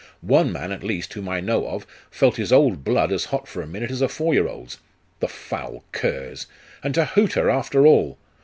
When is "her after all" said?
7.33-8.17